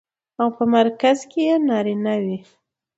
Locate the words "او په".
0.41-0.63